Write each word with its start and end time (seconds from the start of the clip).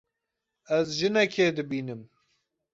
Ez 0.77 0.87
jinekê 0.99 1.47
dibînim. 1.55 2.01